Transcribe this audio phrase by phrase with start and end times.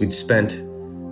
[0.00, 0.52] We'd spent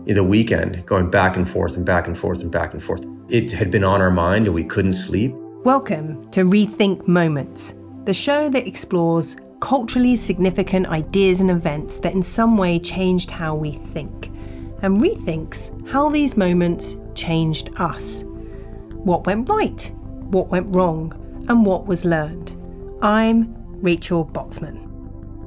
[0.06, 3.04] the weekend going back and forth and back and forth and back and forth.
[3.28, 5.34] It had been on our mind and we couldn't sleep.
[5.62, 7.74] Welcome to Rethink Moments,
[8.06, 13.54] the show that explores culturally significant ideas and events that in some way changed how
[13.54, 14.28] we think,
[14.80, 18.24] and rethinks how these moments changed us.
[18.94, 19.92] What went right,
[20.30, 21.12] what went wrong,
[21.50, 22.56] and what was learned.
[23.02, 24.87] I'm Rachel Botsman.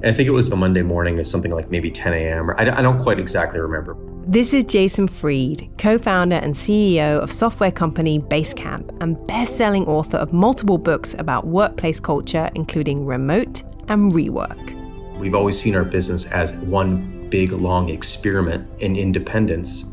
[0.03, 2.49] And I think it was a Monday morning, at something like maybe 10 a.m.
[2.49, 3.95] Or I, I don't quite exactly remember.
[4.25, 9.85] This is Jason Fried, co founder and CEO of software company Basecamp and best selling
[9.85, 14.75] author of multiple books about workplace culture, including Remote and Rework.
[15.19, 19.85] We've always seen our business as one big, long experiment in independence.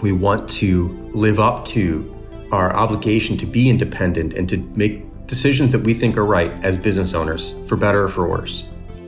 [0.00, 2.16] We want to live up to
[2.52, 6.76] our obligation to be independent and to make decisions that we think are right as
[6.76, 8.64] business owners, for better or for worse.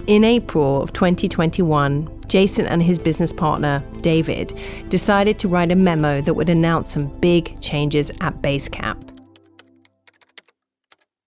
[0.09, 4.52] In April of 2021, Jason and his business partner, David,
[4.88, 9.11] decided to write a memo that would announce some big changes at Basecamp.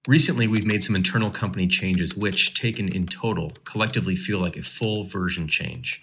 [0.09, 4.63] Recently, we've made some internal company changes, which, taken in total, collectively feel like a
[4.63, 6.01] full version change.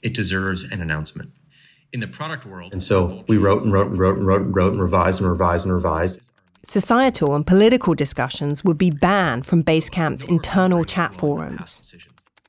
[0.00, 1.30] It deserves an announcement.
[1.92, 4.56] In the product world, and so we wrote and wrote and wrote and wrote and
[4.56, 6.20] wrote and revised and revised and revised.
[6.64, 11.94] Societal and political discussions would be banned from Basecamp's internal chat forums.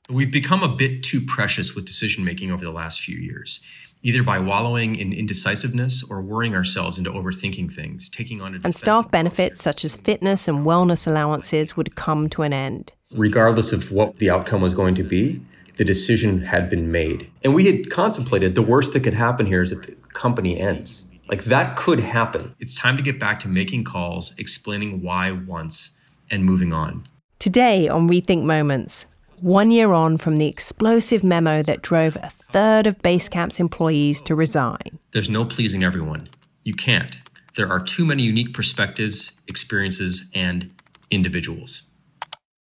[0.08, 3.60] We've become a bit too precious with decision making over the last few years,
[4.02, 8.74] either by wallowing in indecisiveness or worrying ourselves into overthinking things, taking on a And
[8.74, 12.92] staff benefits such as fitness and wellness allowances would come to an end.
[13.14, 15.42] Regardless of what the outcome was going to be,
[15.76, 17.30] the decision had been made.
[17.42, 21.05] And we had contemplated the worst that could happen here is that the company ends.
[21.28, 22.54] Like that could happen.
[22.60, 25.90] It's time to get back to making calls, explaining why once,
[26.30, 27.08] and moving on.
[27.38, 29.06] Today on Rethink Moments,
[29.40, 34.34] one year on from the explosive memo that drove a third of Basecamp's employees to
[34.34, 34.98] resign.
[35.12, 36.28] There's no pleasing everyone.
[36.64, 37.16] You can't.
[37.56, 40.70] There are too many unique perspectives, experiences, and
[41.10, 41.82] individuals.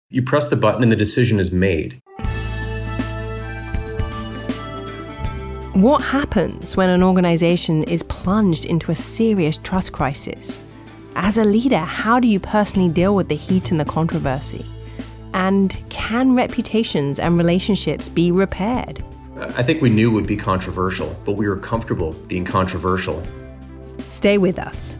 [0.09, 1.99] You press the button and the decision is made.
[5.73, 10.61] What happens when an organization is plunged into a serious trust crisis?
[11.15, 14.63] As a leader, how do you personally deal with the heat and the controversy?
[15.33, 19.03] And can reputations and relationships be repaired?
[19.35, 23.23] I think we knew it would be controversial, but we were comfortable being controversial.
[24.09, 24.99] Stay with us.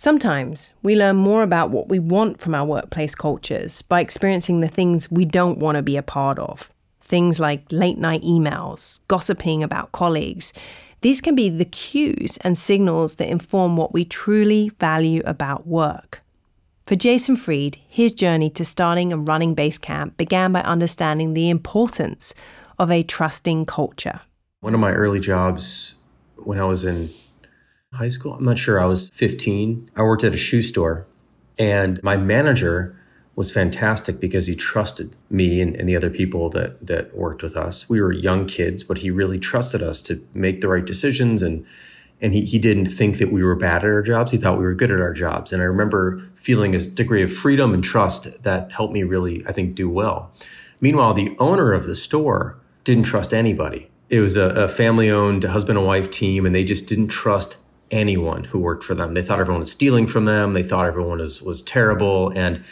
[0.00, 4.68] Sometimes we learn more about what we want from our workplace cultures by experiencing the
[4.68, 6.72] things we don't want to be a part of.
[7.00, 10.52] Things like late night emails, gossiping about colleagues.
[11.00, 16.22] These can be the cues and signals that inform what we truly value about work.
[16.86, 22.34] For Jason Fried, his journey to starting and running Basecamp began by understanding the importance
[22.78, 24.20] of a trusting culture.
[24.60, 25.96] One of my early jobs
[26.36, 27.08] when I was in
[27.98, 29.90] high school, I'm not sure, I was 15.
[29.96, 31.06] I worked at a shoe store,
[31.58, 32.94] and my manager
[33.34, 37.56] was fantastic because he trusted me and, and, the other people that that worked with
[37.56, 37.88] us.
[37.88, 41.64] We were young kids, but he really trusted us to make the right decisions and
[42.20, 44.32] and he, he didn't think that we were bad at our jobs.
[44.32, 45.52] He thought we were good at our jobs.
[45.52, 49.52] And I remember feeling a degree of freedom and trust that helped me really, I
[49.52, 50.32] think, do well.
[50.80, 53.88] Meanwhile, the owner of the store didn't trust anybody.
[54.10, 57.56] It was a, a family owned husband and wife team, and they just didn't trust
[57.90, 59.14] anyone who worked for them.
[59.14, 60.52] They thought everyone was stealing from them.
[60.52, 62.30] They thought everyone was, was terrible.
[62.30, 62.62] And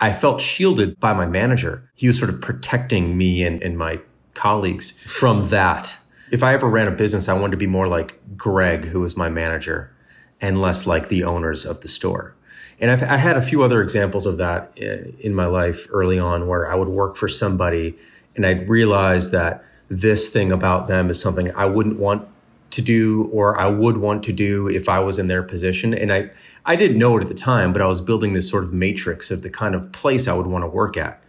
[0.00, 1.90] I felt shielded by my manager.
[1.94, 4.00] He was sort of protecting me and, and my
[4.34, 5.98] colleagues from that.
[6.30, 9.16] If I ever ran a business, I wanted to be more like Greg, who was
[9.16, 9.94] my manager,
[10.40, 12.34] and less like the owners of the store.
[12.80, 16.18] And I've, I had a few other examples of that uh, in my life early
[16.18, 17.96] on where I would work for somebody
[18.36, 22.28] and I'd realize that this thing about them is something I wouldn't want
[22.74, 25.94] to do or I would want to do if I was in their position.
[25.94, 26.30] And I,
[26.64, 29.30] I didn't know it at the time, but I was building this sort of matrix
[29.30, 31.22] of the kind of place I would want to work at.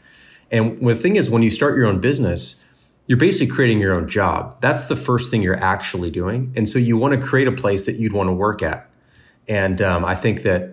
[0.51, 2.65] And the thing is, when you start your own business,
[3.07, 4.59] you're basically creating your own job.
[4.61, 6.51] That's the first thing you're actually doing.
[6.55, 8.89] And so you want to create a place that you'd want to work at.
[9.47, 10.71] And um, I think that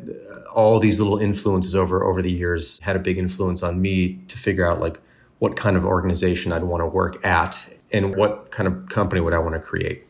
[0.54, 4.38] all these little influences over over the years had a big influence on me to
[4.38, 5.00] figure out like
[5.38, 9.34] what kind of organization I'd want to work at and what kind of company would
[9.34, 10.06] I want to create.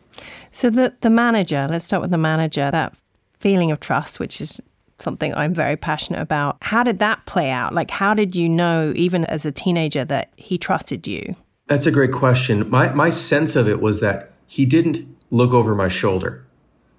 [0.50, 2.94] So the the manager, let's start with the manager, that
[3.38, 4.60] feeling of trust, which is
[4.98, 6.56] something I'm very passionate about.
[6.62, 7.74] How did that play out?
[7.74, 11.34] Like how did you know even as a teenager that he trusted you?
[11.66, 12.68] That's a great question.
[12.70, 16.44] My my sense of it was that he didn't look over my shoulder.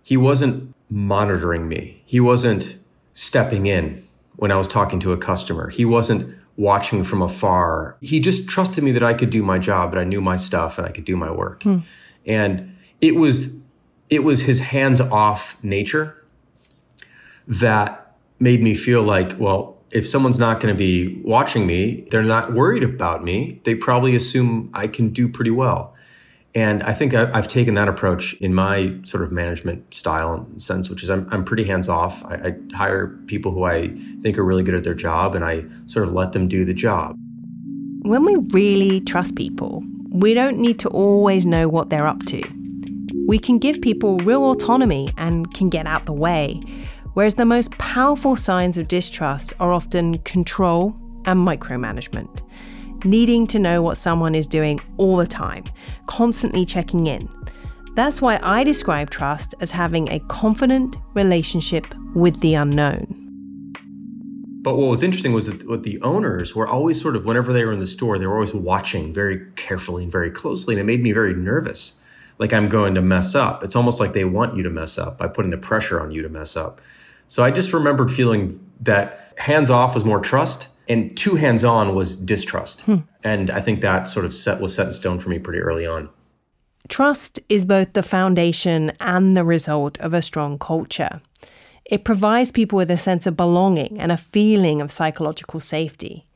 [0.02, 2.02] He wasn't monitoring me.
[2.06, 2.78] He wasn't
[3.14, 4.06] stepping in
[4.36, 5.70] when I was talking to a customer.
[5.70, 7.98] He wasn't watching from afar.
[8.02, 10.78] He just trusted me that I could do my job, that I knew my stuff
[10.78, 11.64] and I could do my work.
[11.64, 11.80] Hmm.
[12.26, 12.73] And
[13.04, 13.54] it was
[14.10, 16.24] it was his hands-off nature
[17.48, 22.24] that made me feel like, well, if someone's not going to be watching me, they're
[22.24, 23.60] not worried about me.
[23.66, 25.94] They probably assume I can do pretty well.
[26.56, 30.90] And I think I've taken that approach in my sort of management style and sense,
[30.90, 32.24] which is I'm, I'm pretty hands off.
[32.26, 33.88] I, I hire people who I
[34.22, 36.74] think are really good at their job and I sort of let them do the
[36.74, 37.18] job.
[38.04, 42.63] When we really trust people, we don't need to always know what they're up to.
[43.28, 46.62] We can give people real autonomy and can get out the way,
[47.14, 52.44] whereas the most powerful signs of distrust are often control and micromanagement
[53.06, 55.66] needing to know what someone is doing all the time,
[56.06, 57.28] constantly checking in.
[57.96, 61.86] That's why I describe trust as having a confident relationship
[62.16, 63.20] with the unknown.
[64.62, 67.74] But what was interesting was that the owners were always sort of, whenever they were
[67.74, 70.74] in the store, they were always watching very carefully and very closely.
[70.74, 72.00] And it made me very nervous,
[72.44, 73.64] like I'm going to mess up.
[73.64, 76.22] It's almost like they want you to mess up by putting the pressure on you
[76.24, 76.82] to mess up.
[77.30, 81.96] So I just remembered feeling that hands off was more trust and too hands on
[81.96, 82.82] was distrust.
[82.82, 82.98] Hmm.
[83.24, 85.86] And I think that sort of set was set in stone for me pretty early
[85.86, 86.10] on.
[86.90, 91.22] Trust is both the foundation and the result of a strong culture.
[91.86, 96.28] It provides people with a sense of belonging and a feeling of psychological safety.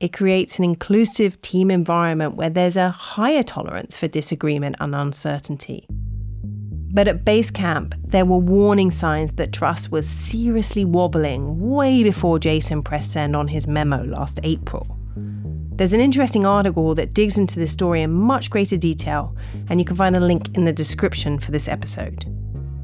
[0.00, 5.86] It creates an inclusive team environment where there's a higher tolerance for disagreement and uncertainty.
[5.90, 12.82] But at Basecamp, there were warning signs that trust was seriously wobbling way before Jason
[12.82, 14.96] pressed send on his memo last April.
[15.16, 19.36] There's an interesting article that digs into this story in much greater detail,
[19.68, 22.24] and you can find a link in the description for this episode.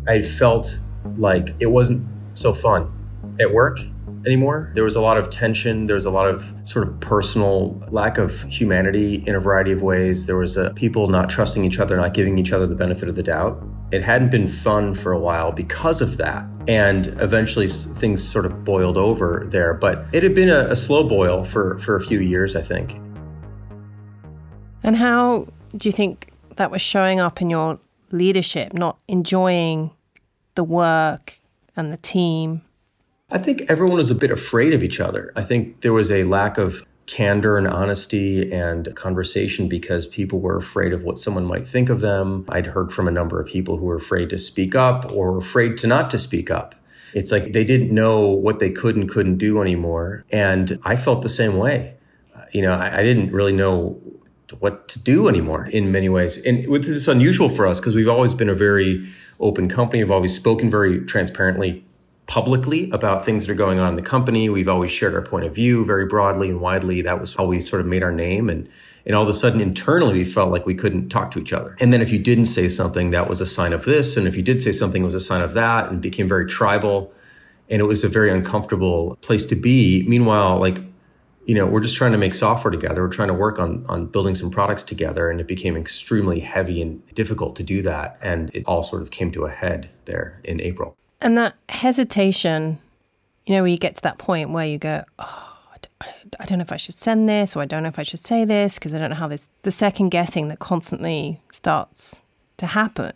[0.06, 0.78] I felt
[1.16, 2.92] like it wasn't so fun
[3.40, 3.78] at work
[4.26, 4.70] anymore.
[4.75, 5.87] There was a lot of tension.
[5.87, 9.82] There was a lot of sort of personal lack of humanity in a variety of
[9.82, 10.26] ways.
[10.26, 13.14] There was a, people not trusting each other, not giving each other the benefit of
[13.14, 13.62] the doubt.
[13.93, 16.44] It hadn't been fun for a while because of that.
[16.69, 19.73] And eventually things sort of boiled over there.
[19.73, 23.00] But it had been a, a slow boil for, for a few years, I think.
[24.82, 25.46] And how
[25.76, 27.78] do you think that was showing up in your
[28.11, 29.93] leadership, not enjoying
[30.56, 31.40] the work
[31.76, 32.62] and the team?
[33.28, 35.32] I think everyone was a bit afraid of each other.
[35.34, 40.56] I think there was a lack of candor and honesty and conversation because people were
[40.56, 42.44] afraid of what someone might think of them.
[42.49, 45.76] I'd heard from a number of people who were afraid to speak up or afraid
[45.78, 46.76] to not to speak up.
[47.14, 50.25] It's like they didn't know what they could and couldn't do anymore.
[50.31, 51.96] And I felt the same way.
[52.52, 54.00] You know, I, I didn't really know
[54.61, 56.37] what to do anymore in many ways.
[56.38, 59.08] And with this unusual for us because we've always been a very
[59.40, 60.05] open company.
[60.05, 61.85] We've always spoken very transparently
[62.26, 64.49] publicly about things that are going on in the company.
[64.49, 67.00] We've always shared our point of view very broadly and widely.
[67.02, 68.50] That was how we sort of made our name.
[68.50, 68.69] And,
[69.05, 71.76] and all of a sudden, internally, we felt like we couldn't talk to each other.
[71.81, 74.17] And then if you didn't say something, that was a sign of this.
[74.17, 76.46] And if you did say something, it was a sign of that and became very
[76.46, 77.12] tribal.
[77.70, 80.05] And it was a very uncomfortable place to be.
[80.08, 80.78] Meanwhile, like,
[81.44, 83.02] you know, we're just trying to make software together.
[83.02, 85.31] We're trying to work on, on building some products together.
[85.31, 88.19] And it became extremely heavy and difficult to do that.
[88.20, 90.96] And it all sort of came to a head there in April.
[91.20, 92.78] And that hesitation,
[93.46, 95.46] you know, where you get to that point where you go, oh,
[96.38, 98.20] I don't know if I should send this or I don't know if I should
[98.20, 102.23] say this because I don't know how this, the second guessing that constantly starts
[102.58, 103.12] to happen.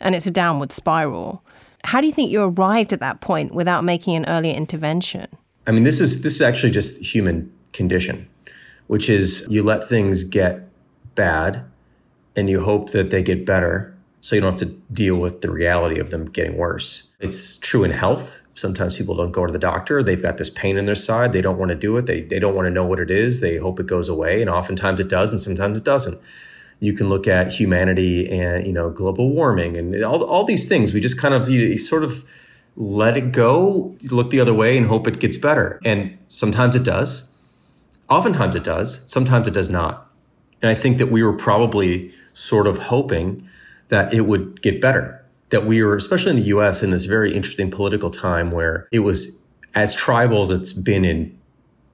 [0.00, 1.42] And it's a downward spiral.
[1.84, 5.28] How do you think you arrived at that point without making an earlier intervention?
[5.66, 8.28] I mean, this is this is actually just human condition,
[8.86, 10.68] which is you let things get
[11.14, 11.64] bad
[12.34, 15.50] and you hope that they get better so you don't have to deal with the
[15.50, 17.08] reality of them getting worse.
[17.20, 18.38] It's true in health.
[18.54, 20.02] Sometimes people don't go to the doctor.
[20.02, 21.32] They've got this pain in their side.
[21.32, 22.06] They don't want to do it.
[22.06, 23.40] They, they don't want to know what it is.
[23.40, 24.40] They hope it goes away.
[24.40, 26.20] And oftentimes it does, and sometimes it doesn't.
[26.80, 30.92] You can look at humanity and, you know, global warming and all, all these things.
[30.92, 32.24] We just kind of you sort of
[32.76, 35.80] let it go, look the other way and hope it gets better.
[35.84, 37.24] And sometimes it does.
[38.08, 39.00] Oftentimes it does.
[39.06, 40.10] Sometimes it does not.
[40.62, 43.48] And I think that we were probably sort of hoping
[43.88, 45.24] that it would get better.
[45.50, 49.00] That we were, especially in the US, in this very interesting political time where it
[49.00, 49.36] was
[49.74, 51.38] as tribal as it's been in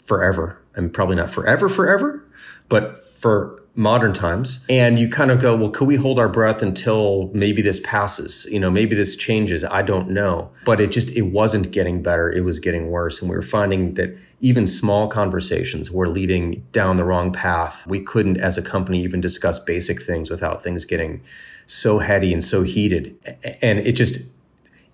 [0.03, 0.59] forever.
[0.77, 2.25] I mean, probably not forever, forever,
[2.69, 4.61] but for modern times.
[4.69, 8.47] And you kind of go, well, could we hold our breath until maybe this passes?
[8.51, 9.65] You know, maybe this changes.
[9.65, 10.51] I don't know.
[10.65, 12.31] But it just, it wasn't getting better.
[12.31, 13.21] It was getting worse.
[13.21, 17.87] And we were finding that even small conversations were leading down the wrong path.
[17.87, 21.23] We couldn't, as a company, even discuss basic things without things getting
[21.67, 23.17] so heady and so heated.
[23.63, 24.19] And it just,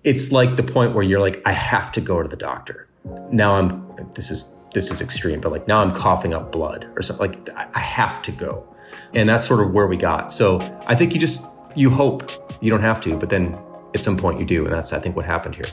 [0.03, 2.87] it's like the point where you're like, I have to go to the doctor.
[3.31, 7.01] Now I'm, this is, this is extreme, but like now I'm coughing up blood or
[7.01, 8.65] something like I have to go.
[9.13, 10.31] And that's sort of where we got.
[10.31, 11.43] So I think you just,
[11.75, 13.59] you hope you don't have to, but then
[13.95, 14.65] at some point you do.
[14.65, 15.65] And that's, I think, what happened here.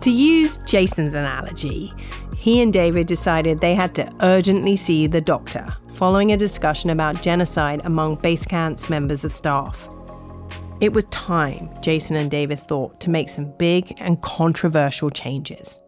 [0.00, 1.92] To use Jason's analogy,
[2.36, 5.68] he and David decided they had to urgently see the doctor
[6.02, 9.86] following a discussion about genocide among Basecamp's members of staff.
[10.80, 15.78] It was time, Jason and David thought, to make some big and controversial changes.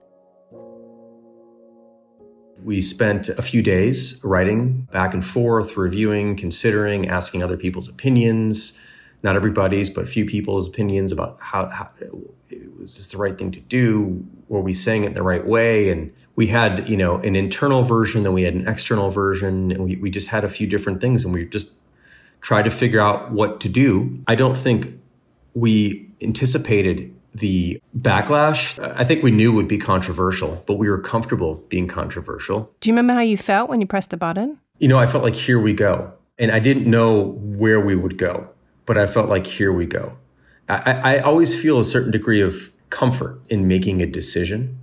[2.62, 8.78] We spent a few days writing back and forth, reviewing, considering, asking other people's opinions.
[9.25, 11.90] Not everybody's, but a few people's opinions about how, how
[12.78, 14.25] was this the right thing to do?
[14.47, 15.90] Were we saying it the right way?
[15.90, 19.84] And we had, you know, an internal version, then we had an external version, and
[19.84, 21.72] we, we just had a few different things, and we just
[22.40, 24.20] tried to figure out what to do.
[24.26, 24.98] I don't think
[25.54, 28.78] we anticipated the backlash.
[28.96, 32.72] I think we knew would be controversial, but we were comfortable being controversial.
[32.80, 34.58] Do you remember how you felt when you pressed the button?
[34.78, 36.12] You know, I felt like here we go.
[36.38, 38.48] And I didn't know where we would go,
[38.86, 40.16] but I felt like here we go.
[40.68, 44.78] I, I always feel a certain degree of comfort in making a decision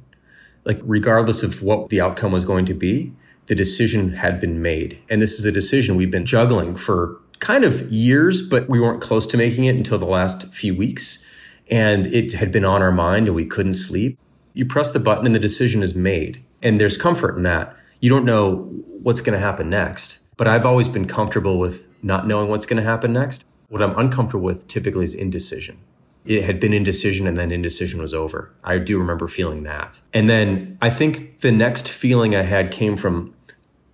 [0.64, 3.14] like regardless of what the outcome was going to be,
[3.48, 5.00] the decision had been made.
[5.10, 9.02] And this is a decision we've been juggling for kind of years, but we weren't
[9.02, 11.24] close to making it until the last few weeks.
[11.70, 14.18] And it had been on our mind and we couldn't sleep.
[14.54, 16.44] You press the button and the decision is made.
[16.62, 17.76] And there's comfort in that.
[18.00, 18.70] You don't know
[19.02, 20.20] what's going to happen next.
[20.38, 23.44] But I've always been comfortable with not knowing what's going to happen next.
[23.70, 25.80] What I'm uncomfortable with typically is indecision
[26.26, 28.52] it had been indecision and then indecision was over.
[28.64, 30.00] I do remember feeling that.
[30.14, 33.34] And then I think the next feeling I had came from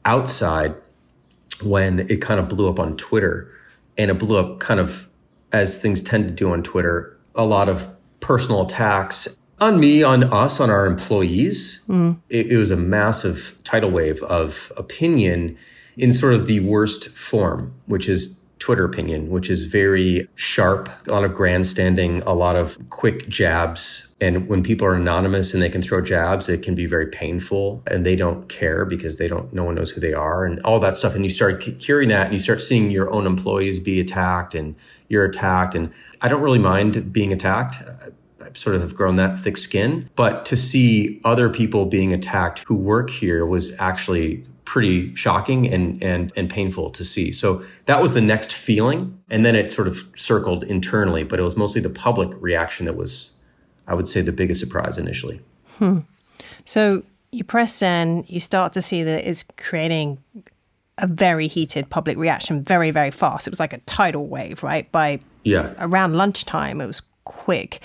[0.04, 0.76] outside
[1.62, 3.50] when it kind of blew up on Twitter.
[3.98, 5.08] And it blew up kind of
[5.52, 10.24] as things tend to do on Twitter, a lot of personal attacks on me, on
[10.26, 11.82] us, on our employees.
[11.88, 12.20] Mm.
[12.30, 15.58] It, it was a massive tidal wave of opinion
[15.96, 21.12] in sort of the worst form, which is Twitter opinion, which is very sharp, a
[21.12, 24.14] lot of grandstanding, a lot of quick jabs.
[24.20, 27.84] And when people are anonymous and they can throw jabs, it can be very painful
[27.90, 30.80] and they don't care because they don't, no one knows who they are and all
[30.80, 31.14] that stuff.
[31.14, 34.76] And you start hearing that and you start seeing your own employees be attacked and
[35.08, 35.76] you're attacked.
[35.76, 37.76] And I don't really mind being attacked.
[38.42, 40.10] I sort of have grown that thick skin.
[40.16, 46.04] But to see other people being attacked who work here was actually pretty shocking and
[46.04, 47.32] and and painful to see.
[47.32, 51.44] So that was the next feeling, and then it sort of circled internally, but it
[51.44, 53.32] was mostly the public reaction that was,
[53.88, 55.40] I would say, the biggest surprise initially.
[55.78, 56.00] Hmm.
[56.66, 60.18] So you press send, you start to see that it's creating
[60.98, 63.48] a very heated public reaction very very fast.
[63.48, 64.92] It was like a tidal wave, right?
[64.92, 67.82] By yeah around lunchtime, it was quick.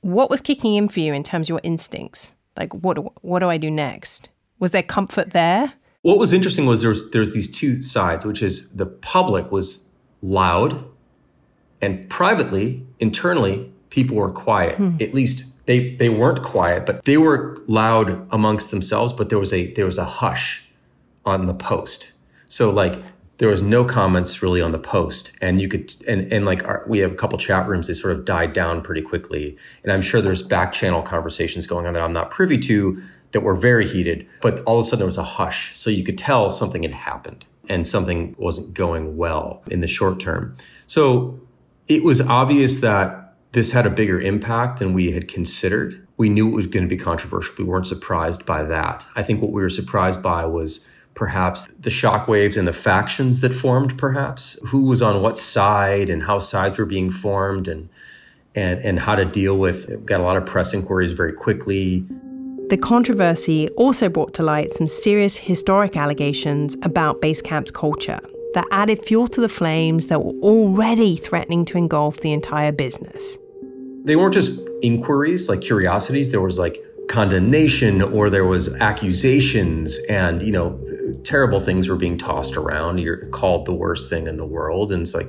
[0.00, 2.34] What was kicking in for you in terms of your instincts?
[2.56, 4.30] Like what what do I do next?
[4.60, 5.72] Was there comfort there?
[6.02, 9.84] What was interesting was there's there's these two sides, which is the public was
[10.22, 10.84] loud,
[11.82, 14.76] and privately, internally, people were quiet.
[14.76, 14.96] Hmm.
[15.00, 19.12] At least they they weren't quiet, but they were loud amongst themselves.
[19.12, 20.64] But there was a there was a hush
[21.24, 22.12] on the post.
[22.46, 23.02] So like
[23.40, 26.84] there was no comments really on the post and you could and and like our,
[26.86, 30.02] we have a couple chat rooms they sort of died down pretty quickly and i'm
[30.02, 33.00] sure there's back channel conversations going on that i'm not privy to
[33.32, 35.76] that were very heated, but all of a sudden there was a hush.
[35.78, 40.18] So you could tell something had happened and something wasn't going well in the short
[40.18, 40.56] term.
[40.86, 41.40] So
[41.86, 46.06] it was obvious that this had a bigger impact than we had considered.
[46.16, 47.54] We knew it was going to be controversial.
[47.58, 49.06] We weren't surprised by that.
[49.16, 53.52] I think what we were surprised by was perhaps the shockwaves and the factions that
[53.52, 57.88] formed, perhaps who was on what side and how sides were being formed and
[58.54, 59.88] and and how to deal with.
[59.88, 62.06] It Got a lot of press inquiries very quickly.
[62.70, 68.20] The controversy also brought to light some serious historic allegations about Basecamp's culture
[68.54, 73.36] that added fuel to the flames that were already threatening to engulf the entire business.
[74.04, 80.40] They weren't just inquiries, like curiosities, there was like condemnation or there was accusations and
[80.40, 80.80] you know
[81.24, 82.98] terrible things were being tossed around.
[82.98, 84.92] You're called the worst thing in the world.
[84.92, 85.28] And it's like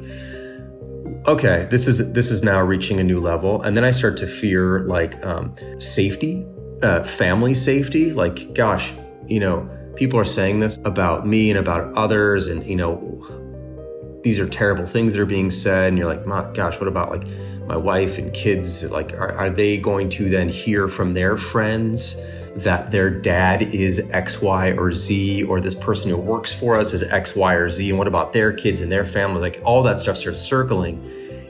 [1.27, 3.63] okay this is this is now reaching a new level.
[3.63, 6.45] And then i start to fear like um, safety
[6.83, 8.11] uh, family safety.
[8.11, 8.93] Like, gosh,
[9.27, 14.39] you know, people are saying this about me and about others, and you know, these
[14.39, 15.89] are terrible things that are being said.
[15.89, 17.27] And you're like, my gosh, what about like
[17.65, 18.83] my wife and kids?
[18.85, 22.17] Like, are, are they going to then hear from their friends?
[22.55, 26.93] that their dad is X, Y, or Z, or this person who works for us
[26.93, 29.39] is X, Y, or Z, and what about their kids and their family?
[29.39, 31.01] Like all that stuff starts circling.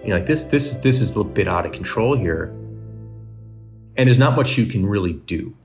[0.04, 2.56] You know, like, this, this, this is a bit out of control here.
[3.98, 5.56] And there's not much you can really do.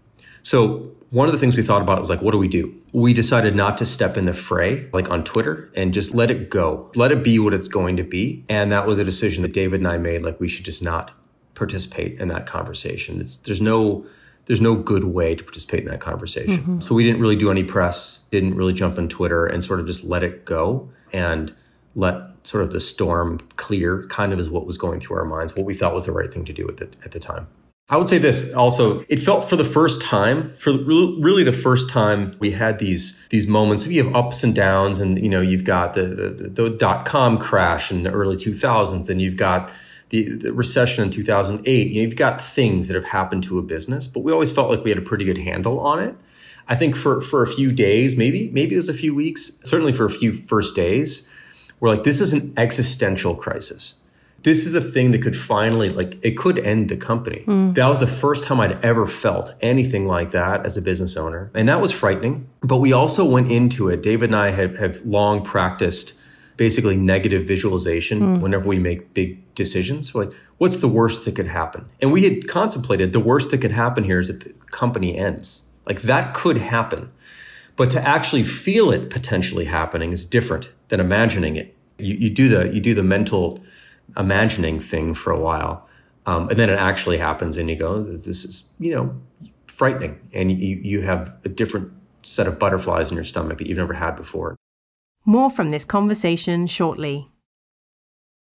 [0.43, 2.75] So one of the things we thought about is like, what do we do?
[2.93, 6.51] We decided not to step in the fray, like on Twitter, and just let it
[6.51, 6.91] go.
[6.95, 8.45] Let it be what it's going to be.
[8.49, 10.23] And that was a decision that David and I made.
[10.23, 11.13] Like, we should just not
[11.55, 13.21] participate in that conversation.
[13.21, 14.07] It's, there's no,
[14.47, 16.59] there's no good way to participate in that conversation.
[16.59, 16.81] Mm-hmm.
[16.81, 19.87] So we didn't really do any press, didn't really jump on Twitter and sort of
[19.87, 21.55] just let it go and
[21.95, 25.57] let sort of the storm clear kind of is what was going through our minds,
[25.57, 27.49] what we thought was the right thing to do at the, at the time.
[27.89, 31.89] I would say this also, it felt for the first time, for really the first
[31.89, 35.63] time we had these, these moments, you have ups and downs and, you know, you've
[35.63, 39.71] got the, the, the dot com crash in the early 2000s and you've got
[40.09, 41.91] the, the recession in 2008.
[41.91, 44.69] You know, you've got things that have happened to a business, but we always felt
[44.69, 46.17] like we had a pretty good handle on it.
[46.67, 49.93] I think for, for a few days, maybe, maybe it was a few weeks, certainly
[49.93, 51.29] for a few first days,
[51.79, 54.01] we're like, this is an existential crisis
[54.47, 57.43] this is a thing that could finally like it could end the company.
[57.47, 57.75] Mm.
[57.75, 61.51] that was the first time i'd ever felt anything like that as a business owner
[61.53, 62.49] and that was frightening.
[62.61, 66.15] But we also went into it david and i have, have long practiced
[66.57, 68.41] basically negative visualization mm.
[68.41, 70.15] whenever we make big decisions.
[70.15, 71.89] Like what's the worst that could happen?
[72.01, 75.63] And we had contemplated the worst that could happen here is that the company ends.
[75.87, 77.13] Like that could happen.
[77.77, 81.77] But to actually feel it potentially happening is different than imagining it.
[81.99, 83.61] You, you do the you do the mental
[84.17, 85.89] imagining thing for a while.
[86.27, 89.15] Um, and then it actually happens and you go, this is, you know,
[89.67, 90.19] frightening.
[90.33, 93.95] And you, you have a different set of butterflies in your stomach that you've never
[93.95, 94.57] had before.
[95.25, 97.29] More from this conversation shortly.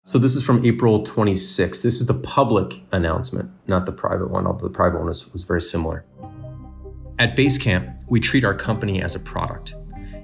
[0.04, 1.82] So this is from April 26th.
[1.82, 5.42] This is the public announcement, not the private one, although the private one was, was
[5.42, 6.04] very similar.
[7.18, 9.74] At Basecamp, we treat our company as a product.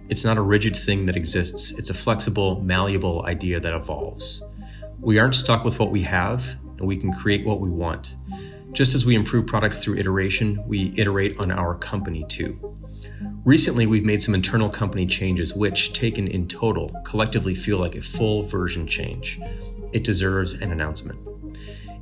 [0.08, 4.42] It's not a rigid thing that exists, it's a flexible, malleable idea that evolves.
[5.04, 8.14] We aren't stuck with what we have, and we can create what we want.
[8.72, 12.58] Just as we improve products through iteration, we iterate on our company too.
[13.44, 18.00] Recently, we've made some internal company changes, which, taken in total, collectively feel like a
[18.00, 19.38] full version change.
[19.92, 21.18] It deserves an announcement.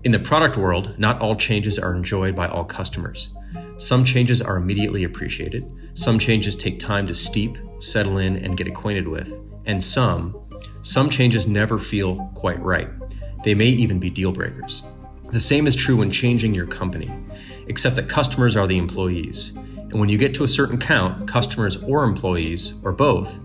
[0.04, 3.34] In the product world, not all changes are enjoyed by all customers.
[3.78, 8.68] Some changes are immediately appreciated, some changes take time to steep, settle in, and get
[8.68, 10.40] acquainted with, and some,
[10.82, 12.88] some changes never feel quite right.
[13.44, 14.82] They may even be deal breakers.
[15.32, 17.10] The same is true when changing your company,
[17.68, 19.56] except that customers are the employees.
[19.56, 23.40] And when you get to a certain count, customers or employees, or both,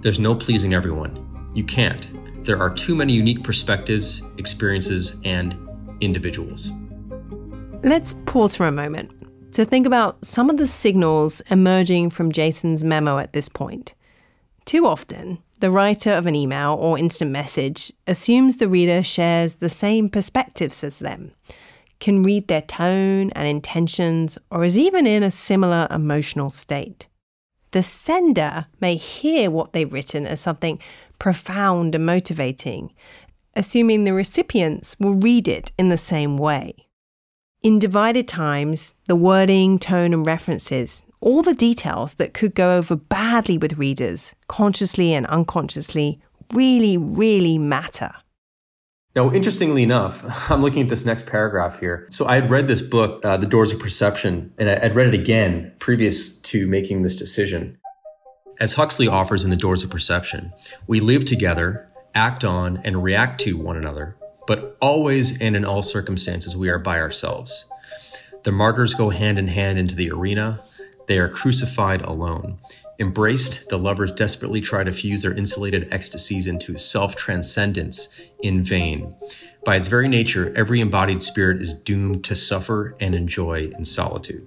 [0.00, 1.50] there's no pleasing everyone.
[1.54, 2.10] You can't.
[2.44, 5.58] There are too many unique perspectives, experiences, and
[6.00, 6.72] individuals.
[7.82, 9.10] Let's pause for a moment
[9.52, 13.94] to think about some of the signals emerging from Jason's memo at this point.
[14.64, 19.70] Too often, the writer of an email or instant message assumes the reader shares the
[19.70, 21.32] same perspectives as them,
[21.98, 27.06] can read their tone and intentions, or is even in a similar emotional state.
[27.70, 30.78] The sender may hear what they've written as something
[31.18, 32.92] profound and motivating,
[33.54, 36.74] assuming the recipients will read it in the same way.
[37.62, 42.96] In divided times, the wording, tone, and references all the details that could go over
[42.96, 46.20] badly with readers, consciously and unconsciously,
[46.52, 48.12] really, really matter.
[49.16, 52.06] Now, interestingly enough, I'm looking at this next paragraph here.
[52.10, 55.14] So I had read this book, uh, The Doors of Perception, and I'd read it
[55.14, 57.78] again previous to making this decision.
[58.60, 60.52] As Huxley offers in The Doors of Perception,
[60.86, 65.82] we live together, act on, and react to one another, but always and in all
[65.82, 67.66] circumstances, we are by ourselves.
[68.44, 70.60] The martyrs go hand in hand into the arena,
[71.06, 72.58] they are crucified alone.
[72.98, 78.08] Embraced, the lovers desperately try to fuse their insulated ecstasies into self transcendence
[78.42, 79.14] in vain.
[79.64, 84.46] By its very nature, every embodied spirit is doomed to suffer and enjoy in solitude.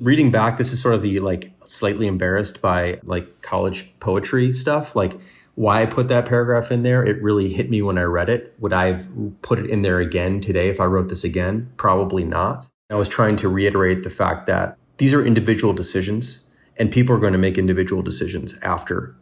[0.00, 4.96] Reading back, this is sort of the like slightly embarrassed by like college poetry stuff.
[4.96, 5.18] Like
[5.56, 8.54] why I put that paragraph in there, it really hit me when I read it.
[8.60, 9.10] Would I have
[9.42, 11.70] put it in there again today if I wrote this again?
[11.76, 12.68] Probably not.
[12.90, 16.40] I was trying to reiterate the fact that these are individual decisions,
[16.78, 19.14] and people are going to make individual decisions after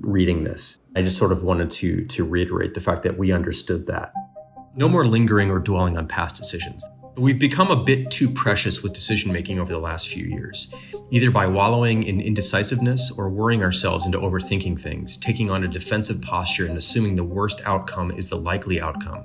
[0.00, 0.76] reading this.
[0.96, 4.12] I just sort of wanted to to reiterate the fact that we understood that.
[4.76, 6.86] No more lingering or dwelling on past decisions.
[7.16, 10.72] We've become a bit too precious with decision making over the last few years,
[11.10, 16.22] either by wallowing in indecisiveness or worrying ourselves into overthinking things, taking on a defensive
[16.22, 19.24] posture and assuming the worst outcome is the likely outcome,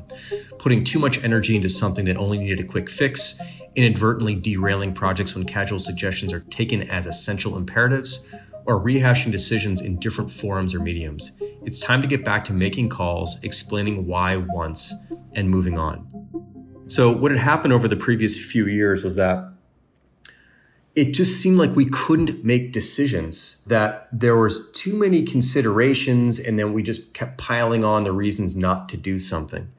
[0.58, 3.40] putting too much energy into something that only needed a quick fix,
[3.76, 8.34] inadvertently derailing projects when casual suggestions are taken as essential imperatives,
[8.66, 11.38] or rehashing decisions in different forums or mediums.
[11.64, 14.94] It's time to get back to making calls, explaining why once,
[15.34, 16.08] and moving on.
[16.88, 19.52] So, what had happened over the previous few years was that
[20.96, 26.58] it just seemed like we couldn't make decisions that there was too many considerations and
[26.58, 29.70] then we just kept piling on the reasons not to do something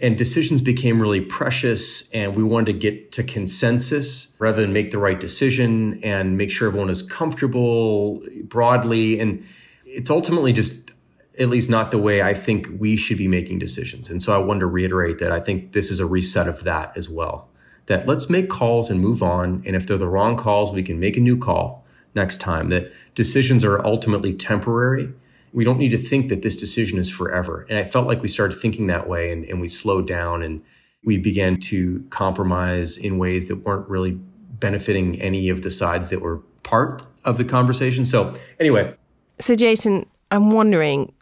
[0.00, 4.90] and decisions became really precious and we wanted to get to consensus rather than make
[4.90, 9.44] the right decision and make sure everyone is comfortable broadly and
[9.86, 10.90] it's ultimately just
[11.38, 14.08] at least not the way I think we should be making decisions.
[14.08, 16.96] And so I wanted to reiterate that I think this is a reset of that
[16.96, 17.48] as well
[17.86, 19.62] that let's make calls and move on.
[19.66, 22.70] And if they're the wrong calls, we can make a new call next time.
[22.70, 25.12] That decisions are ultimately temporary.
[25.54, 27.64] We don't need to think that this decision is forever.
[27.70, 30.62] And I felt like we started thinking that way and, and we slowed down and
[31.04, 36.20] we began to compromise in ways that weren't really benefiting any of the sides that
[36.20, 38.04] were part of the conversation.
[38.04, 38.94] So, anyway.
[39.40, 41.14] So, Jason, I'm wondering,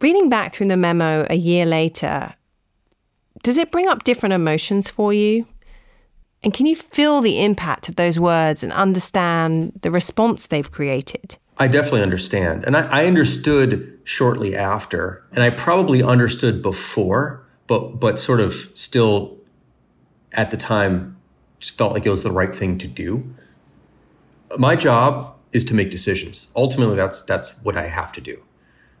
[0.00, 2.34] reading back through the memo a year later,
[3.42, 5.46] does it bring up different emotions for you?
[6.42, 11.36] And can you feel the impact of those words and understand the response they've created?
[11.58, 12.64] I definitely understand.
[12.64, 18.70] And I, I, understood shortly after, and I probably understood before, but but sort of
[18.74, 19.36] still
[20.32, 21.16] at the time
[21.60, 23.34] felt like it was the right thing to do.
[24.56, 26.50] My job is to make decisions.
[26.54, 28.42] Ultimately, that's that's what I have to do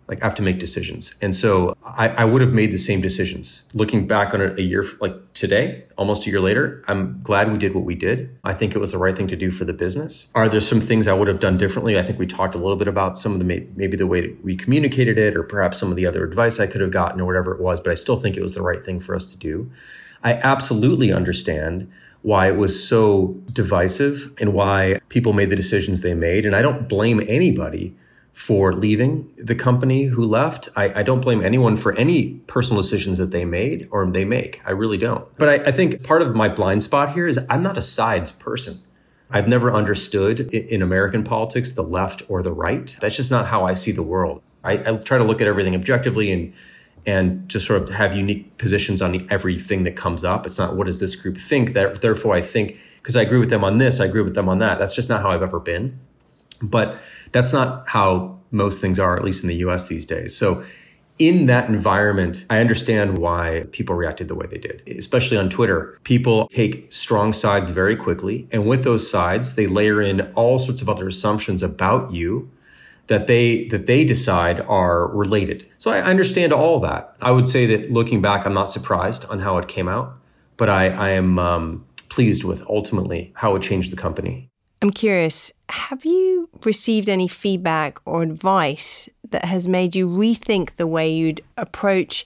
[0.08, 1.14] like I have to make decisions.
[1.20, 3.64] And so I, I would have made the same decisions.
[3.74, 7.58] Looking back on it a year like today, almost a year later, I'm glad we
[7.58, 8.36] did what we did.
[8.42, 10.28] I think it was the right thing to do for the business.
[10.34, 11.98] Are there some things I would have done differently?
[11.98, 14.56] I think we talked a little bit about some of the maybe the way we
[14.56, 17.54] communicated it or perhaps some of the other advice I could have gotten or whatever
[17.54, 19.70] it was, but I still think it was the right thing for us to do.
[20.24, 21.90] I absolutely understand
[22.22, 26.44] why it was so divisive and why people made the decisions they made.
[26.44, 27.94] And I don't blame anybody
[28.38, 30.68] for leaving the company who left.
[30.76, 34.62] I, I, don't blame anyone for any personal decisions that they made or they make.
[34.64, 35.26] I really don't.
[35.38, 38.30] But I, I, think part of my blind spot here is I'm not a sides
[38.30, 38.80] person.
[39.28, 42.96] I've never understood in American politics the left or the right.
[43.00, 44.40] That's just not how I see the world.
[44.62, 46.54] I, I try to look at everything objectively and
[47.04, 50.46] and just sort of have unique positions on everything that comes up.
[50.46, 51.72] It's not what does this group think.
[51.72, 54.48] That therefore I think because I agree with them on this, I agree with them
[54.48, 54.78] on that.
[54.78, 55.98] That's just not how I've ever been.
[56.62, 56.98] But
[57.32, 60.36] that's not how most things are, at least in the US these days.
[60.36, 60.64] So
[61.18, 65.98] in that environment, I understand why people reacted the way they did, especially on Twitter.
[66.04, 68.46] People take strong sides very quickly.
[68.52, 72.50] And with those sides, they layer in all sorts of other assumptions about you
[73.08, 75.66] that they that they decide are related.
[75.78, 77.16] So I understand all that.
[77.20, 80.16] I would say that looking back, I'm not surprised on how it came out,
[80.56, 84.50] but I, I am um, pleased with ultimately how it changed the company.
[84.80, 90.86] I'm curious, have you received any feedback or advice that has made you rethink the
[90.86, 92.24] way you'd approach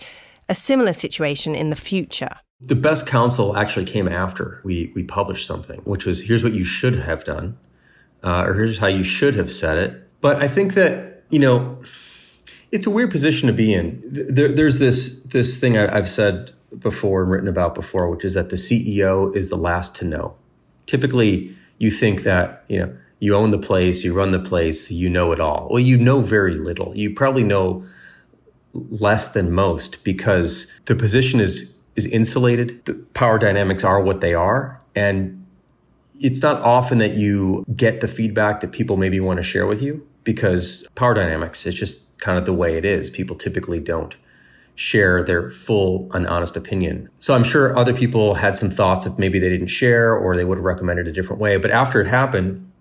[0.48, 2.36] a similar situation in the future?
[2.60, 6.64] The best counsel actually came after we, we published something, which was here's what you
[6.64, 7.58] should have done,
[8.22, 10.08] uh, or here's how you should have said it.
[10.20, 11.82] But I think that, you know,
[12.70, 14.00] it's a weird position to be in.
[14.06, 18.34] There, there's this, this thing I, I've said before and written about before, which is
[18.34, 20.36] that the CEO is the last to know.
[20.86, 25.08] Typically, you think that, you know, you own the place, you run the place, you
[25.08, 25.68] know it all.
[25.70, 26.92] Well, you know very little.
[26.96, 27.84] You probably know
[28.74, 32.84] less than most because the position is is insulated.
[32.84, 35.38] The power dynamics are what they are and
[36.18, 39.80] it's not often that you get the feedback that people maybe want to share with
[39.80, 43.08] you because power dynamics is just kind of the way it is.
[43.08, 44.16] People typically don't
[44.74, 47.08] share their full and honest opinion.
[47.20, 50.44] So I'm sure other people had some thoughts that maybe they didn't share or they
[50.44, 51.56] would have recommended a different way.
[51.56, 52.71] But after it happened,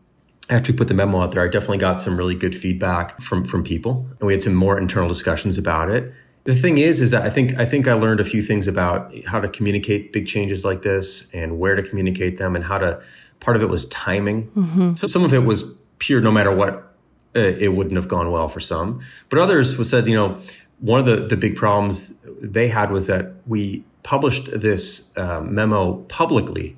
[0.51, 3.45] after we put the memo out there, I definitely got some really good feedback from
[3.45, 6.13] from people, and we had some more internal discussions about it.
[6.43, 9.15] The thing is, is that I think I think I learned a few things about
[9.25, 13.01] how to communicate big changes like this, and where to communicate them, and how to.
[13.39, 14.51] Part of it was timing.
[14.51, 14.93] Mm-hmm.
[14.93, 15.63] So some of it was
[15.97, 16.21] pure.
[16.21, 16.95] No matter what,
[17.35, 19.01] uh, it wouldn't have gone well for some.
[19.29, 20.39] But others was said, you know,
[20.79, 25.95] one of the, the big problems they had was that we published this uh, memo
[26.03, 26.75] publicly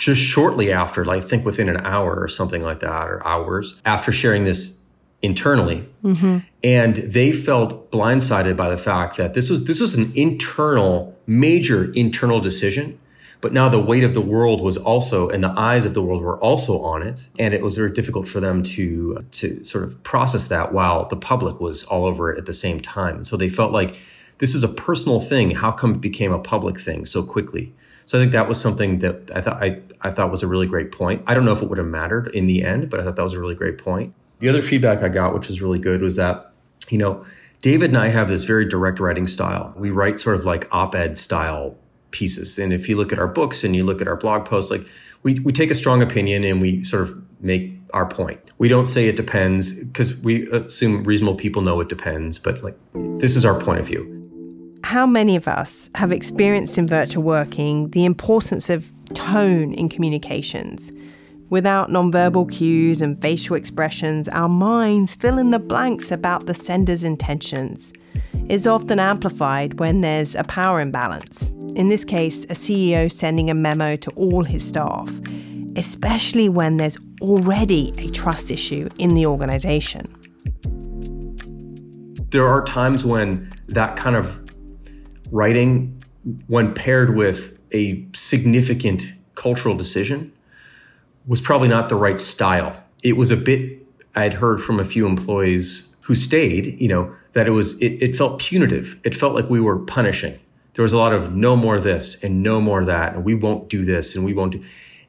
[0.00, 3.80] just shortly after, like I think within an hour or something like that, or hours
[3.84, 4.78] after sharing this
[5.22, 5.88] internally.
[6.02, 6.38] Mm-hmm.
[6.64, 11.92] And they felt blindsided by the fact that this was this was an internal, major
[11.92, 12.98] internal decision
[13.40, 16.22] but now the weight of the world was also, and the eyes of the world
[16.22, 17.26] were also on it.
[17.38, 21.16] And it was very difficult for them to, to sort of process that while the
[21.16, 23.16] public was all over it at the same time.
[23.16, 23.96] And so they felt like
[24.38, 25.52] this is a personal thing.
[25.52, 27.72] How come it became a public thing so quickly?
[28.10, 30.66] So I think that was something that I thought I, I thought was a really
[30.66, 31.22] great point.
[31.28, 33.22] I don't know if it would have mattered in the end, but I thought that
[33.22, 34.12] was a really great point.
[34.40, 36.50] The other feedback I got, which was really good, was that,
[36.88, 37.24] you know,
[37.62, 39.72] David and I have this very direct writing style.
[39.76, 41.76] We write sort of like op ed style
[42.10, 42.58] pieces.
[42.58, 44.84] And if you look at our books and you look at our blog posts, like
[45.22, 48.40] we, we take a strong opinion and we sort of make our point.
[48.58, 52.76] We don't say it depends because we assume reasonable people know it depends, but like
[53.18, 54.19] this is our point of view.
[54.84, 60.90] How many of us have experienced in virtual working the importance of tone in communications?
[61.50, 67.04] Without nonverbal cues and facial expressions, our minds fill in the blanks about the sender's
[67.04, 67.92] intentions.
[68.48, 71.50] It's often amplified when there's a power imbalance.
[71.76, 75.10] In this case, a CEO sending a memo to all his staff,
[75.76, 80.16] especially when there's already a trust issue in the organization.
[82.30, 84.49] There are times when that kind of
[85.30, 86.02] writing,
[86.46, 90.32] when paired with a significant cultural decision,
[91.26, 92.82] was probably not the right style.
[93.02, 97.46] It was a bit, I'd heard from a few employees who stayed, you know, that
[97.46, 98.98] it was, it, it felt punitive.
[99.04, 100.38] It felt like we were punishing.
[100.74, 103.68] There was a lot of no more this and no more that, and we won't
[103.68, 104.62] do this and we won't do.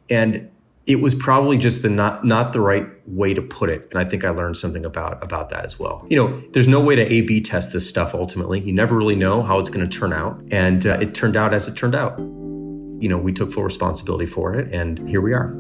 [0.10, 0.50] And
[0.88, 3.88] it was probably just the not not the right way to put it.
[3.92, 6.06] And i think i learned something about about that as well.
[6.10, 8.60] You know there's no way to a b test this stuff ultimately.
[8.60, 10.42] You never really know how it's going to turn out.
[10.52, 12.18] And uh, it turned out as it turned out.
[12.20, 15.56] You know we took full responsibility for it and here we are.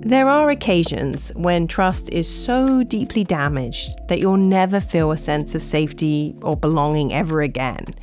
[0.00, 5.54] There are occasions when trust is so deeply damaged that you'll never feel a sense
[5.56, 7.94] of safety or belonging ever again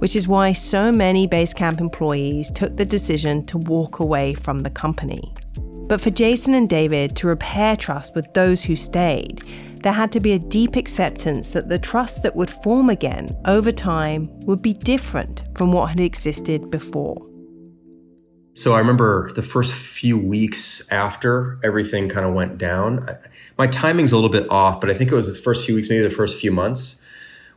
[0.00, 4.70] which is why so many Basecamp employees took the decision to walk away from the
[4.70, 5.34] company.
[5.90, 9.42] But for Jason and David to repair trust with those who stayed,
[9.82, 13.72] there had to be a deep acceptance that the trust that would form again over
[13.72, 17.20] time would be different from what had existed before.
[18.54, 23.08] So I remember the first few weeks after everything kind of went down.
[23.58, 25.90] My timing's a little bit off, but I think it was the first few weeks,
[25.90, 27.02] maybe the first few months,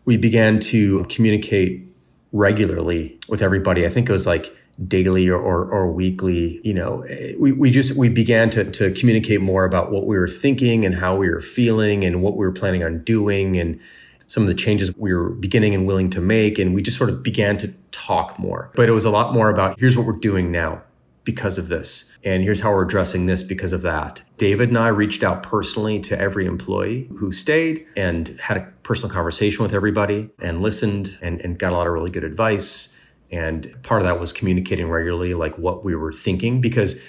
[0.05, 1.87] we began to communicate
[2.31, 3.85] regularly with everybody.
[3.85, 4.57] I think it was like
[4.87, 7.05] daily or, or, or, weekly, you know,
[7.37, 10.95] we, we just, we began to, to communicate more about what we were thinking and
[10.95, 13.79] how we were feeling and what we were planning on doing and
[14.25, 16.57] some of the changes we were beginning and willing to make.
[16.57, 18.71] And we just sort of began to talk more.
[18.75, 20.81] But it was a lot more about here's what we're doing now
[21.23, 22.11] because of this.
[22.23, 24.23] And here's how we're addressing this because of that.
[24.37, 29.13] David and I reached out personally to every employee who stayed and had a personal
[29.13, 32.93] conversation with everybody and listened and, and got a lot of really good advice
[33.33, 37.01] and part of that was communicating regularly, like what we were thinking, because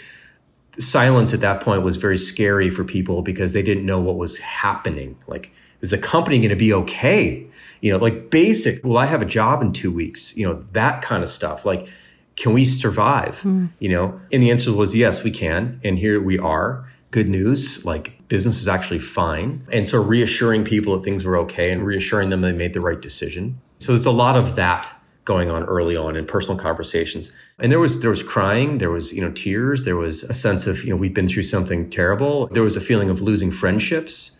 [0.79, 4.39] silence at that point was very scary for people because they didn't know what was
[4.39, 5.19] happening.
[5.27, 7.47] Like, is the company going to be okay?
[7.83, 10.35] You know, like basic, will I have a job in two weeks?
[10.35, 11.67] You know, that kind of stuff.
[11.67, 11.89] Like,
[12.37, 13.43] can we survive?
[13.43, 13.69] Mm.
[13.79, 15.79] You know, and the answer was yes, we can.
[15.85, 16.89] And here we are.
[17.11, 19.65] Good news, like business is actually fine.
[19.71, 23.01] And so reassuring people that things were okay and reassuring them they made the right
[23.01, 23.61] decision.
[23.79, 24.89] So there's a lot of that
[25.25, 27.33] going on early on in personal conversations.
[27.59, 30.67] And there was there was crying, there was, you know, tears, there was a sense
[30.67, 32.49] of, you know, we've been through something terrible.
[32.49, 34.33] There was a feeling of losing friendships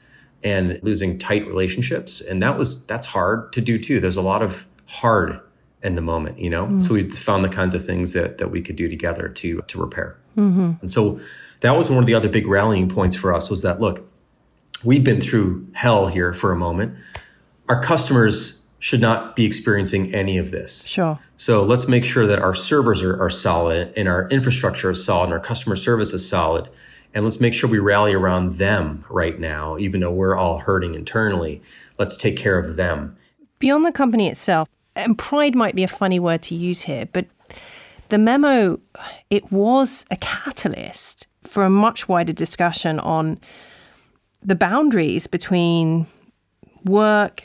[0.43, 3.99] and losing tight relationships, and that was that's hard to do too.
[3.99, 5.41] There's a lot of hard
[5.83, 6.65] in the moment, you know.
[6.67, 6.81] Mm-hmm.
[6.81, 9.81] So we found the kinds of things that that we could do together to to
[9.81, 10.19] repair.
[10.37, 10.73] Mm-hmm.
[10.81, 11.19] And so
[11.61, 14.07] that was one of the other big rallying points for us was that look,
[14.83, 16.95] we've been through hell here for a moment.
[17.71, 20.85] Our customers should not be experiencing any of this.
[20.85, 21.19] Sure.
[21.39, 25.25] So let's make sure that our servers are, are solid and our infrastructure is solid
[25.25, 26.69] and our customer service is solid.
[27.15, 30.95] And let's make sure we rally around them right now, even though we're all hurting
[30.95, 31.63] internally.
[31.99, 33.17] Let's take care of them.
[33.59, 37.25] Beyond the company itself, and pride might be a funny word to use here, but
[38.11, 38.81] the memo,
[39.31, 43.41] it was a catalyst for a much wider discussion on
[44.43, 46.07] the boundaries between
[46.85, 47.45] work,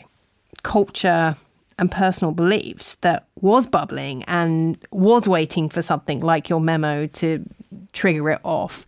[0.63, 1.35] culture
[1.77, 7.45] and personal beliefs that was bubbling and was waiting for something like your memo to
[7.93, 8.85] trigger it off.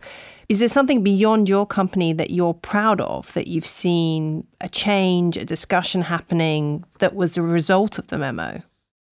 [0.48, 5.38] Is there something beyond your company that you're proud of that you've seen a change,
[5.38, 8.62] a discussion happening that was a result of the memo?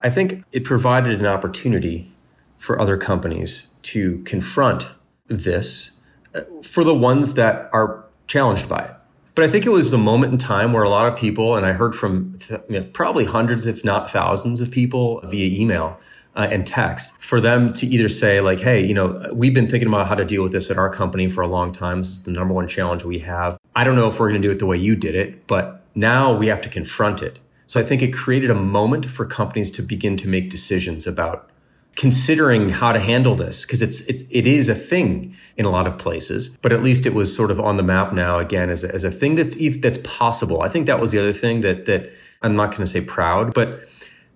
[0.02, 2.12] I think it provided an opportunity
[2.58, 4.88] for other companies to confront
[5.28, 5.92] this
[6.34, 8.94] uh, for the ones that are challenged by it.
[9.40, 11.64] But I think it was a moment in time where a lot of people, and
[11.64, 15.98] I heard from you know, probably hundreds, if not thousands of people via email
[16.36, 19.88] uh, and text, for them to either say, like, hey, you know, we've been thinking
[19.88, 22.00] about how to deal with this at our company for a long time.
[22.00, 23.56] This is the number one challenge we have.
[23.74, 25.86] I don't know if we're going to do it the way you did it, but
[25.94, 27.38] now we have to confront it.
[27.66, 31.49] So I think it created a moment for companies to begin to make decisions about
[31.96, 35.86] considering how to handle this because it's, it's it is a thing in a lot
[35.86, 38.84] of places but at least it was sort of on the map now again as
[38.84, 41.86] a, as a thing that's that's possible i think that was the other thing that
[41.86, 42.10] that
[42.42, 43.86] I'm not going to say proud, but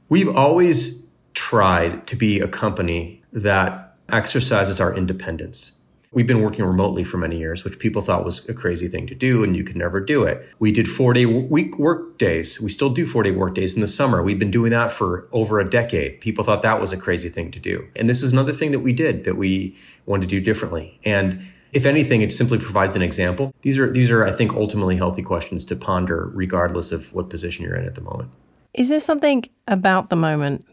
[0.08, 5.72] we've always tried to be a company that exercises our independence.
[6.14, 9.16] We've been working remotely for many years, which people thought was a crazy thing to
[9.16, 10.48] do, and you could never do it.
[10.60, 12.60] We did four day week work days.
[12.60, 14.22] We still do four day work days in the summer.
[14.22, 16.20] We've been doing that for over a decade.
[16.20, 17.88] People thought that was a crazy thing to do.
[17.96, 21.00] And this is another thing that we did that we wanted to do differently.
[21.04, 23.52] And if anything, it simply provides an example.
[23.62, 27.64] These are these are, I think, ultimately healthy questions to ponder, regardless of what position
[27.64, 28.30] you're in at the moment.
[28.72, 30.64] Is there something about the moment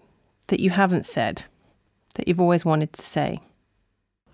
[0.48, 1.46] that you haven't said
[2.16, 3.40] that you've always wanted to say?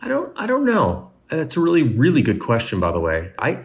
[0.02, 1.12] I don't I don't know.
[1.30, 3.32] That's a really really good question by the way.
[3.40, 3.64] I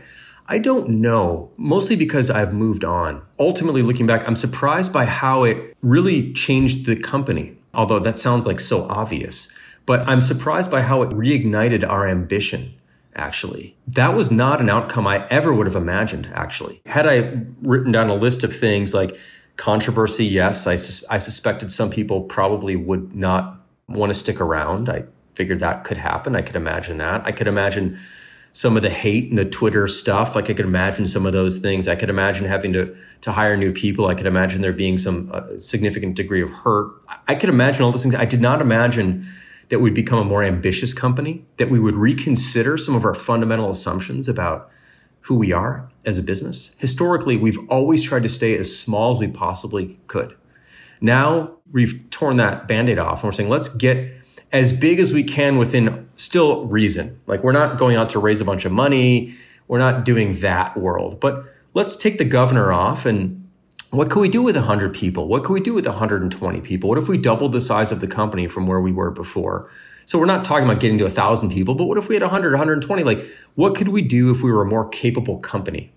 [0.48, 3.22] I don't know, mostly because I've moved on.
[3.38, 7.56] Ultimately looking back, I'm surprised by how it really changed the company.
[7.72, 9.48] Although that sounds like so obvious,
[9.86, 12.74] but I'm surprised by how it reignited our ambition
[13.14, 13.76] actually.
[13.86, 16.80] That was not an outcome I ever would have imagined, actually.
[16.86, 19.18] Had I written down a list of things like
[19.56, 24.88] controversy, yes, I, sus- I suspected some people probably would not want to stick around.
[24.88, 26.36] I figured that could happen.
[26.36, 27.24] I could imagine that.
[27.24, 27.98] I could imagine
[28.52, 30.34] some of the hate and the Twitter stuff.
[30.34, 31.88] Like I could imagine some of those things.
[31.88, 34.06] I could imagine having to to hire new people.
[34.06, 36.92] I could imagine there being some uh, significant degree of hurt.
[37.28, 38.14] I could imagine all those things.
[38.14, 39.26] I did not imagine
[39.70, 43.70] that we'd become a more ambitious company, that we would reconsider some of our fundamental
[43.70, 44.68] assumptions about
[45.20, 46.74] who we are as a business.
[46.78, 50.36] Historically, we've always tried to stay as small as we possibly could.
[51.00, 54.12] Now we've torn that band aid off and we're saying, let's get
[54.52, 57.18] as big as we can within still reason.
[57.26, 59.34] Like we're not going out to raise a bunch of money.
[59.68, 63.38] We're not doing that world, but let's take the governor off and
[63.90, 65.28] what could we do with 100 people?
[65.28, 66.88] What could we do with 120 people?
[66.88, 69.70] What if we doubled the size of the company from where we were before?
[70.06, 72.52] So we're not talking about getting to 1,000 people, but what if we had 100,
[72.52, 73.02] 120?
[73.04, 75.92] Like, what could we do if we were a more capable company?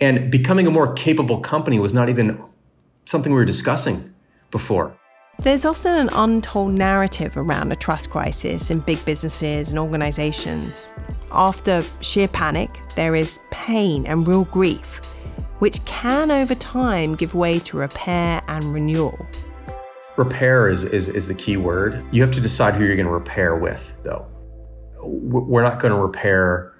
[0.00, 2.42] And becoming a more capable company was not even
[3.06, 4.12] something we were discussing
[4.50, 4.94] before.
[5.40, 10.90] There's often an untold narrative around a trust crisis in big businesses and organizations.
[11.30, 15.00] After sheer panic, there is pain and real grief,
[15.58, 19.26] which can over time give way to repair and renewal.
[20.16, 22.02] Repair is, is, is the key word.
[22.10, 24.26] You have to decide who you're going to repair with, though.
[25.02, 26.72] We're not going to repair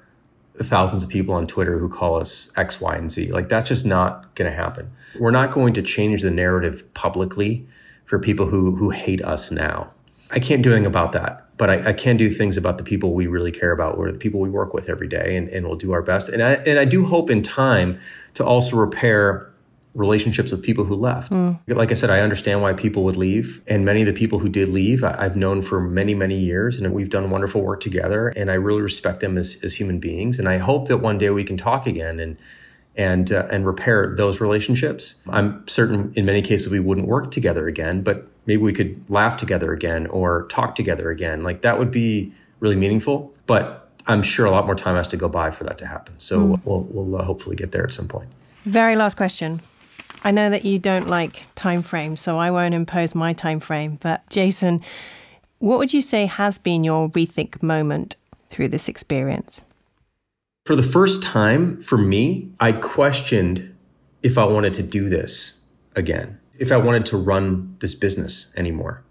[0.62, 3.33] thousands of people on Twitter who call us X, Y, and Z.
[3.33, 4.90] Like, that's just not going to happen.
[5.19, 7.67] We're not going to change the narrative publicly
[8.05, 9.90] for people who who hate us now.
[10.31, 13.12] I can't do anything about that, but I, I can do things about the people
[13.12, 15.77] we really care about, or the people we work with every day, and, and we'll
[15.77, 16.29] do our best.
[16.29, 18.01] And I and I do hope in time
[18.35, 19.51] to also repair
[19.95, 21.33] relationships with people who left.
[21.33, 21.61] Mm.
[21.69, 23.62] Like I said, I understand why people would leave.
[23.69, 26.81] And many of the people who did leave, I, have known for many, many years,
[26.81, 28.29] and we've done wonderful work together.
[28.29, 30.38] And I really respect them as, as human beings.
[30.38, 32.37] And I hope that one day we can talk again and
[32.96, 35.16] and uh, and repair those relationships.
[35.28, 39.37] I'm certain in many cases we wouldn't work together again, but maybe we could laugh
[39.37, 41.42] together again or talk together again.
[41.42, 43.33] Like that would be really meaningful.
[43.46, 46.18] But I'm sure a lot more time has to go by for that to happen.
[46.18, 46.61] So mm.
[46.64, 48.28] we'll we'll uh, hopefully get there at some point.
[48.64, 49.61] Very last question.
[50.26, 53.98] I know that you don't like time frames, so I won't impose my time frame.
[54.00, 54.83] But Jason,
[55.59, 58.16] what would you say has been your rethink moment
[58.48, 59.64] through this experience?
[60.64, 63.77] For the first time for me, I questioned
[64.22, 65.61] if I wanted to do this
[65.94, 69.05] again, if I wanted to run this business anymore.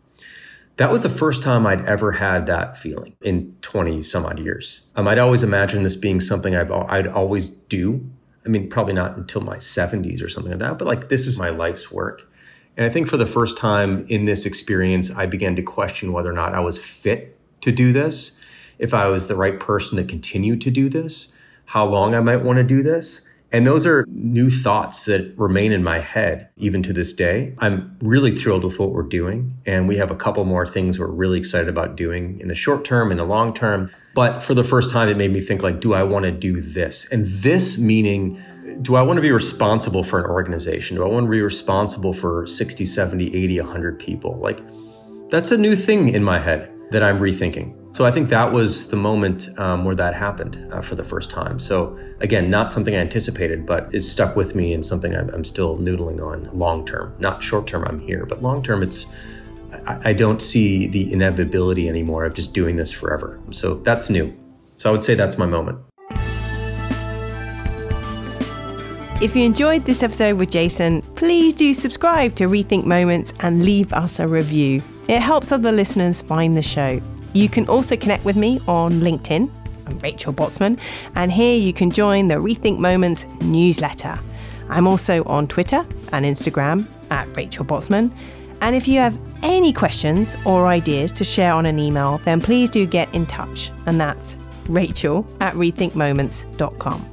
[0.77, 4.81] That was the first time I'd ever had that feeling in 20 some odd years.
[4.95, 8.03] Um, I'd always imagined this being something I've, I'd always do.
[8.43, 11.37] I mean, probably not until my 70s or something like that, but like this is
[11.37, 12.27] my life's work.
[12.75, 16.31] And I think for the first time in this experience, I began to question whether
[16.31, 18.31] or not I was fit to do this,
[18.79, 21.31] if I was the right person to continue to do this
[21.73, 23.21] how long I might want to do this.
[23.51, 27.55] And those are new thoughts that remain in my head even to this day.
[27.57, 29.57] I'm really thrilled with what we're doing.
[29.65, 32.85] And we have a couple more things we're really excited about doing in the short
[32.85, 33.89] term, in the long term.
[34.13, 36.61] But for the first time, it made me think like, do I want to do
[36.61, 37.11] this?
[37.11, 38.39] And this meaning,
[38.83, 40.97] do I want to be responsible for an organization?
[40.97, 44.37] Do I want to be responsible for 60, 70, 80, 100 people?
[44.37, 44.59] Like,
[45.31, 47.82] that's a new thing in my head that I'm rethinking.
[47.93, 51.29] So I think that was the moment um, where that happened uh, for the first
[51.29, 51.59] time.
[51.59, 55.45] So again, not something I anticipated, but is stuck with me and something I'm, I'm
[55.45, 57.13] still noodling on long term.
[57.19, 59.05] Not short term, I'm here, but long term, it's
[59.85, 63.39] I don't see the inevitability anymore of just doing this forever.
[63.51, 64.35] So that's new.
[64.75, 65.77] So I would say that's my moment.
[69.21, 73.93] If you enjoyed this episode with Jason, please do subscribe to Rethink Moments and leave
[73.93, 74.81] us a review.
[75.07, 76.99] It helps other listeners find the show.
[77.33, 79.49] You can also connect with me on LinkedIn.
[79.85, 80.79] I'm Rachel Botsman,
[81.15, 84.17] and here you can join the Rethink Moments newsletter.
[84.69, 88.11] I'm also on Twitter and Instagram at Rachel Botsman.
[88.61, 92.69] And if you have any questions or ideas to share on an email, then please
[92.69, 93.71] do get in touch.
[93.85, 94.37] And that's
[94.69, 97.09] rachel at rethinkmoments.com.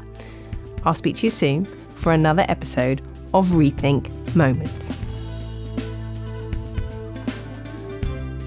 [0.84, 1.64] I'll speak to you soon
[1.96, 3.02] for another episode
[3.34, 4.92] of Rethink Moments.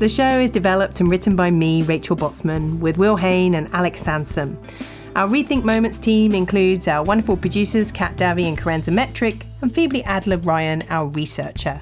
[0.03, 4.01] The show is developed and written by me, Rachel Botsman, with Will Hain and Alex
[4.01, 4.57] Sansom.
[5.15, 10.03] Our Rethink Moments team includes our wonderful producers, Kat Davy and Karenza Metric, and Phoebe
[10.03, 11.81] Adler Ryan, our researcher.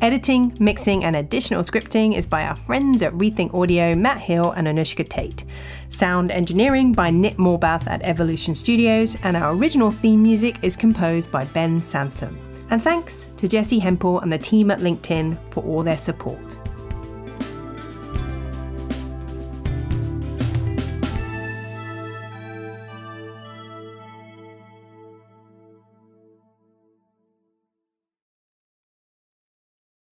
[0.00, 4.68] Editing, mixing, and additional scripting is by our friends at Rethink Audio, Matt Hill and
[4.68, 5.44] Anushka Tate.
[5.88, 11.32] Sound engineering by Nick Morbath at Evolution Studios, and our original theme music is composed
[11.32, 12.38] by Ben Sansom.
[12.70, 16.55] And thanks to Jessi Hempel and the team at LinkedIn for all their support.